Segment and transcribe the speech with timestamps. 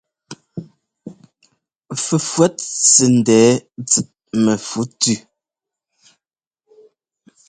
[2.05, 2.55] Fɛfʉ̈ɔt
[2.91, 3.49] sɛ́ ńdɛɛ
[3.87, 4.09] tsɛt
[4.43, 5.15] mɛfu tʉ́.